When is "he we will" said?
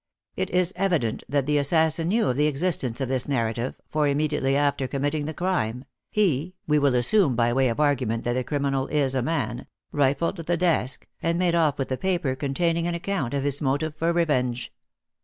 6.09-6.95